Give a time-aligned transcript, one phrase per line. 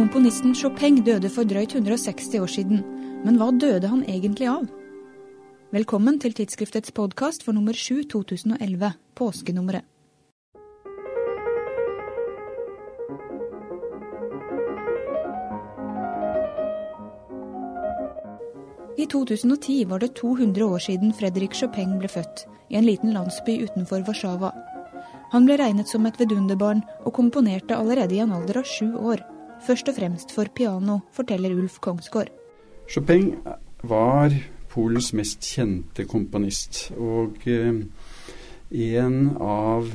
[0.00, 2.78] Komponisten Chopin døde for drøyt 160 år siden,
[3.20, 4.62] men hva døde han egentlig av?
[5.76, 9.84] Velkommen til tidsskriftets podkast for nummer 7 2011, påskenummeret.
[18.96, 23.58] I 2010 var det 200 år siden Fredrik Chopin ble født, i en liten landsby
[23.66, 24.54] utenfor Warszawa.
[25.34, 29.20] Han ble regnet som et vidunderbarn, og komponerte allerede i en alder av sju år.
[29.66, 32.30] Først og fremst for piano, forteller Ulf Kongsgård.
[32.88, 33.34] Chopin
[33.86, 34.32] var
[34.70, 37.82] Polens mest kjente komponist, og eh,
[38.70, 39.90] en av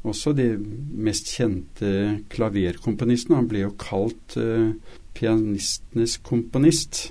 [0.00, 3.40] også de mest kjente klaverkomponistene.
[3.40, 4.70] Han ble jo kalt eh,
[5.16, 7.10] pianistenes komponist.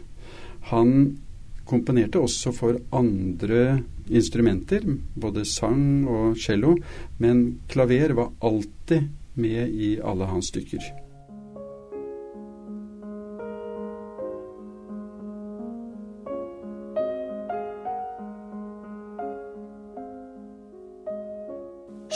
[0.71, 1.19] Han
[1.69, 6.77] komponerte også for andre instrumenter, både sang og cello,
[7.21, 11.08] men klaver var alltid med i alle hans stykker.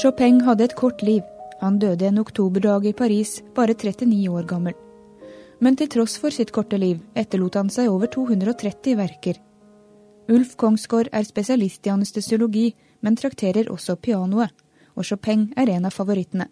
[0.03, 1.21] Chopin hadde et kort liv.
[1.61, 4.73] Han døde en oktoberdag i Paris, bare 39 år gammel.
[5.63, 9.37] Men til tross for sitt korte liv etterlot han seg over 230 verker.
[10.27, 12.65] Ulf Kongsgård er spesialist i anestesiologi,
[12.99, 14.51] men trakterer også pianoet,
[14.99, 16.49] og Chopin er en av favorittene.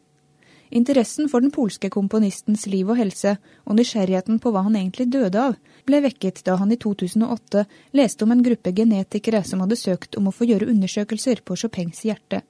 [0.71, 3.35] Interessen for den polske komponistens liv og helse,
[3.67, 7.65] og nysgjerrigheten på hva han egentlig døde av, ble vekket da han i 2008
[7.99, 12.05] leste om en gruppe genetikere som hadde søkt om å få gjøre undersøkelser på Chopins
[12.07, 12.45] hjerte.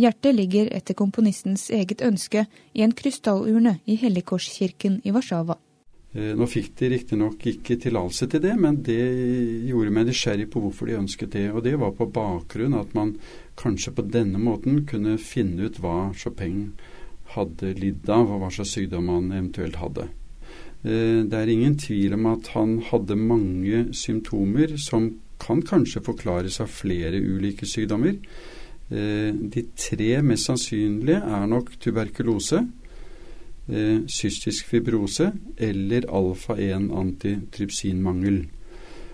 [0.00, 5.58] Hjertet ligger etter komponistens eget ønske i en krystallurne i Helligkorskirken i Warszawa.
[6.14, 9.02] Eh, nå fikk de riktignok ikke tillatelse til det, men det
[9.68, 11.44] gjorde meg nysgjerrig på hvorfor de ønsket det.
[11.52, 13.12] Og det var på bakgrunn at man
[13.60, 16.70] kanskje på denne måten kunne finne ut hva Chopin
[17.34, 20.06] hadde lidd av, og hva slags sykdom han eventuelt hadde.
[20.82, 26.58] Eh, det er ingen tvil om at han hadde mange symptomer som kan kanskje forklares
[26.64, 28.16] av flere ulike sykdommer.
[28.90, 32.66] Eh, de tre mest sannsynlige er nok tuberkulose,
[33.70, 38.46] eh, cystisk fibrose eller alfa-1-antitrypsinmangel.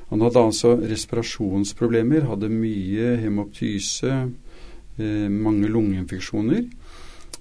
[0.08, 4.30] Han hadde altså respirasjonsproblemer, hadde mye hemoptyse,
[4.98, 6.64] eh, mange lungeinfeksjoner.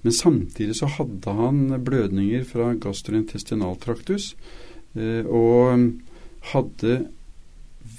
[0.02, 4.36] Men samtidig så hadde han blødninger fra gastrointestinaltraktus,
[5.26, 5.92] og
[6.52, 7.06] hadde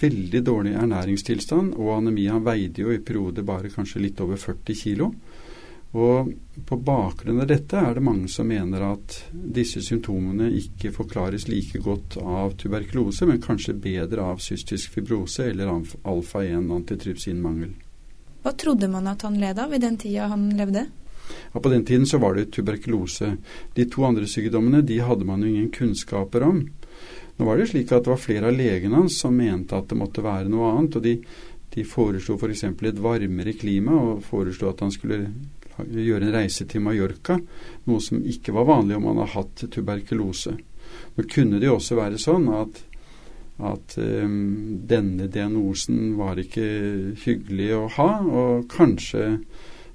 [0.02, 2.28] veldig dårlig ernæringstilstand og anemi.
[2.31, 5.12] Han veide jo i perioder bare kanskje litt over 40 kilo.
[5.98, 6.34] Og
[6.68, 11.80] på bakgrunn av dette er det mange som mener at disse symptomene ikke forklares like
[11.81, 17.72] godt av tuberkulose, men kanskje bedre av cystisk fibrose eller alfa-1 antitrypsinmangel.
[18.44, 20.86] Hva trodde man at han led av i den tida han levde?
[21.54, 23.38] Ja, På den tiden så var det tuberkulose.
[23.74, 26.62] De to andre sykdommene de hadde man jo ingen kunnskaper om.
[27.38, 30.00] Nå var det slik at det var flere av legene hans som mente at det
[30.00, 30.98] måtte være noe annet.
[30.98, 31.14] og De,
[31.75, 32.66] de foreslo f.eks.
[32.72, 35.22] For et varmere klima, og foreslo at han skulle
[35.78, 37.38] gjøre en reise til Mallorca,
[37.86, 40.56] noe som ikke var vanlig om han har hatt tuberkulose.
[41.18, 42.80] Nå kunne det jo også være sånn at,
[43.69, 46.66] at um, denne diagnosen var ikke
[47.22, 49.28] hyggelig å ha, og kanskje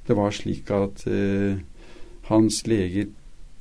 [0.06, 1.58] det var slik at uh,
[2.30, 3.10] hans leger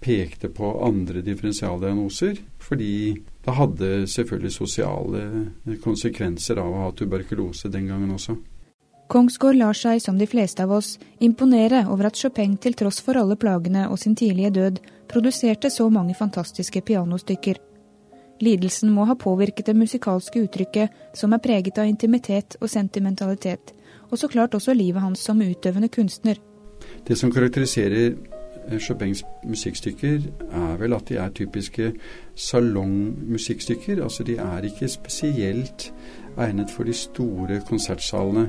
[0.02, 2.94] pekte på andre differensialdiagnoser, fordi
[3.46, 5.22] det hadde selvfølgelig sosiale
[5.84, 8.36] konsekvenser av å ha tuberkulose den gangen også.
[9.12, 13.20] Kongsgård lar seg, som de fleste av oss, imponere over at Chopin til tross for
[13.20, 14.80] alle plagene og sin tidlige død,
[15.12, 17.60] produserte så mange fantastiske pianostykker.
[18.42, 23.76] Lidelsen må ha påvirket det musikalske uttrykket, som er preget av intimitet og sentimentalitet,
[24.10, 26.40] og så klart også livet hans som utøvende kunstner.
[27.06, 28.16] Det som karakteriserer
[28.80, 30.20] Chopins musikkstykker
[30.52, 31.92] er vel at de er typiske
[32.36, 34.04] salongmusikkstykker.
[34.04, 35.94] Altså de er ikke spesielt
[36.38, 38.48] egnet for de store konsertsalene.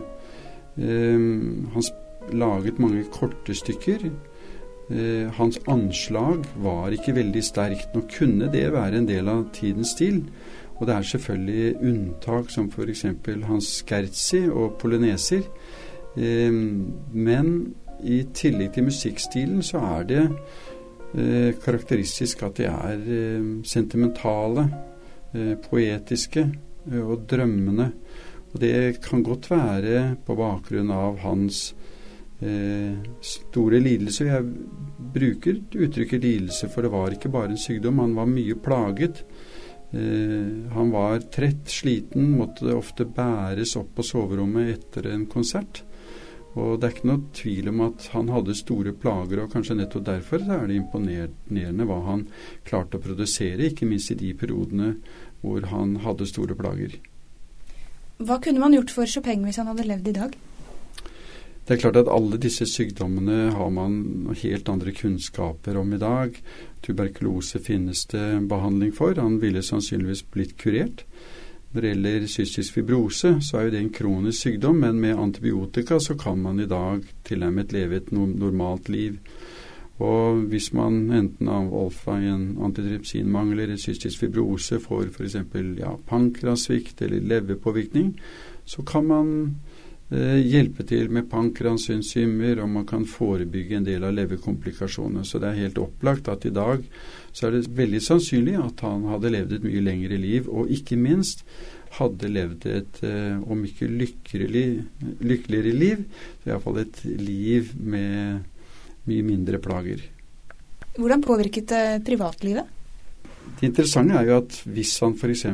[0.76, 1.82] Um, han
[2.32, 4.10] laget mange korte stykker.
[4.90, 7.94] Uh, hans anslag var ikke veldig sterkt.
[7.94, 10.24] Nå kunne det være en del av tidens stil.
[10.76, 13.06] Og det er selvfølgelig unntak som f.eks.
[13.44, 15.46] hans skerzi og poloneser.
[16.16, 23.48] Um, men i tillegg til musikkstilen så er det eh, karakteristisk at de er eh,
[23.68, 24.66] sentimentale,
[25.32, 27.92] eh, poetiske eh, og drømmende.
[28.52, 31.70] Og det kan godt være på bakgrunn av hans
[32.42, 34.28] eh, store lidelse.
[34.28, 34.44] Jeg
[35.14, 38.02] bruker uttrykket lidelse, for det var ikke bare en sykdom.
[38.04, 39.24] Han var mye plaget.
[39.92, 45.82] Eh, han var trett, sliten, måtte ofte bæres opp på soverommet etter en konsert.
[46.52, 50.04] Og det er ikke noe tvil om at han hadde store plager, og kanskje nettopp
[50.08, 52.26] derfor er det imponerende hva han
[52.68, 54.94] klarte å produsere, ikke minst i de periodene
[55.40, 56.98] hvor han hadde store plager.
[58.22, 60.36] Hva kunne man gjort for Chopin hvis han hadde levd i dag?
[61.62, 66.34] Det er klart at alle disse sykdommene har man helt andre kunnskaper om i dag.
[66.82, 69.14] Tuberkulose finnes det behandling for.
[69.14, 71.04] Han ville sannsynligvis blitt kurert.
[71.72, 75.96] Når det gjelder cystisk fibrose, så er jo det en kronisk sykdom, men med antibiotika
[76.00, 79.16] så kan man i dag tilnærmet leve et normalt liv.
[80.02, 85.38] Og hvis man enten av alfa i en antitrepsinmangel eller cystisk fibrose får f.eks.
[85.78, 88.16] Ja, pankrasvikt eller leverpåvirkning,
[88.64, 89.32] så kan man
[90.12, 95.24] hjelpe til med pankeransynsymer, og man kan forebygge en del av leverkomplikasjonene.
[95.24, 96.84] Så det er helt opplagt at i dag
[97.32, 100.98] så er det veldig sannsynlig at han hadde levd et mye lengre liv, og ikke
[101.00, 101.46] minst
[101.98, 104.66] hadde levd et, eh, om ikke lykkelig,
[105.20, 106.04] lykkeligere liv,
[106.42, 108.44] så iallfall et liv med
[109.08, 110.04] mye mindre plager.
[110.96, 112.80] Hvordan påvirket det privatlivet?
[113.58, 115.46] Det interessante er jo at hvis han f.eks.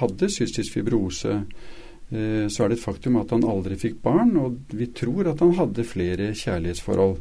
[0.00, 1.74] hadde cystisk fibrose, eh,
[2.06, 5.56] så er det et faktum at han aldri fikk barn, og vi tror at han
[5.58, 7.16] hadde flere kjærlighetsforhold.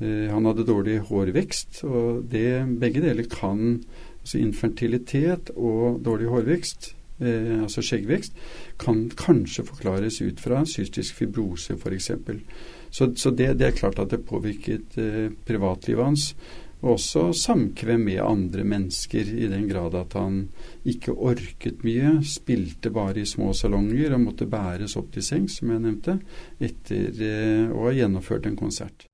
[0.00, 3.80] Eh, han hadde dårlig hårvekst, og det, begge deler kan
[4.20, 6.90] altså Infertilitet og dårlig hårvekst,
[7.20, 8.36] eh, altså skjeggvekst,
[8.82, 12.10] kan kanskje forklares ut fra cystisk fibrose f.eks.
[12.90, 16.34] Så, så det, det, er klart at det påvirket eh, privatlivet hans.
[16.86, 20.36] Og også samkvem med andre mennesker, i den grad at han
[20.86, 22.20] ikke orket mye.
[22.22, 26.14] Spilte bare i små salonger og måtte bæres opp til sengs, som jeg nevnte,
[26.62, 29.08] etter eh, å ha gjennomført en konsert.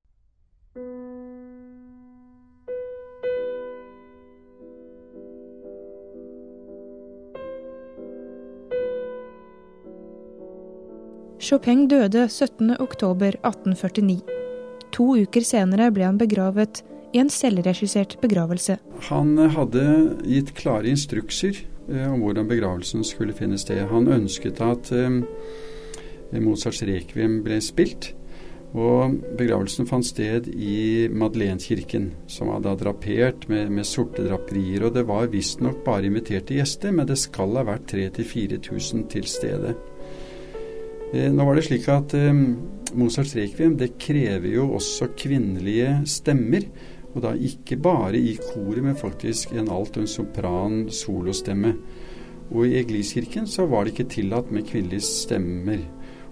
[11.41, 14.21] Chopin døde 17.10.1849.
[14.93, 18.79] To uker senere ble han begravet i en selvregissert begravelse.
[19.09, 19.85] Han hadde
[20.25, 23.85] gitt klare instrukser eh, om hvordan begravelsen skulle finne sted.
[23.93, 25.21] Han ønsket at eh,
[26.41, 28.13] Mozarts rekviem ble spilt.
[28.73, 34.87] Og begravelsen fant sted i Madeleinekirken, som da drapert med, med sorte draperier.
[34.87, 39.75] Og det var visstnok bare inviterte gjester, men det skal ha vært 3000-4000 til stede.
[41.13, 42.33] Eh, nå var det slik at eh,
[42.97, 46.65] Mozarts rekviem det krever jo også kvinnelige stemmer.
[47.13, 51.75] Og da ikke bare i koret, men faktisk en alt og en sopran solostemme.
[52.53, 55.85] Og i Egliskirken så var det ikke tillatt med kvinnelige stemmer.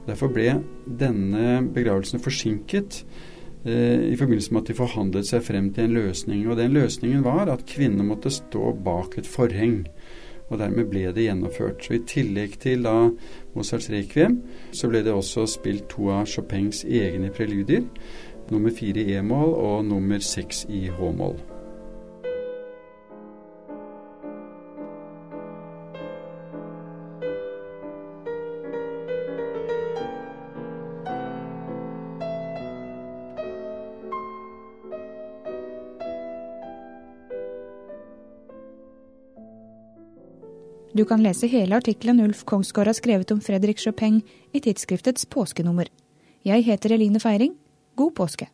[0.08, 0.56] Derfor ble
[1.00, 3.02] denne begravelsen forsinket
[3.64, 6.46] eh, i forbindelse med at de forhandlet seg frem til en løsning.
[6.48, 9.84] Og den løsningen var at kvinnene måtte stå bak et forheng
[10.50, 11.84] og dermed ble det gjennomført.
[11.84, 12.94] Så I tillegg til da
[13.54, 14.40] Mozarts rekviem,
[14.74, 17.86] så ble det også spilt to av Chopins egne preludier.
[18.50, 21.38] Nummer fire i e-moll og nummer seks i h-moll.
[40.90, 44.18] Du kan lese hele artikkelen Ulf Kongsgaard har skrevet om Fredrik Chopin
[44.52, 45.86] i tidsskriftets påskenummer.
[46.44, 47.54] Jeg heter Eline Feiring.
[48.00, 48.48] God påske.